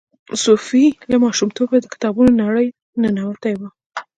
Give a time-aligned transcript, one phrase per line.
[0.43, 2.67] صوفي له ماشومتوبه د کتابونو نړۍ
[3.01, 3.69] ننوتې وه.